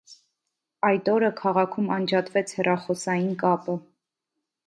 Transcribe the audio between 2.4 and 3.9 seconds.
հեռախոսային կապը։